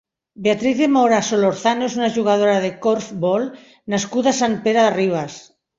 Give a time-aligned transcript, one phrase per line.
[0.45, 3.49] Beatriz de Mora Solorzano és una jugadora de corfbol
[3.97, 5.43] nascuda a Sant Pere de Ribes.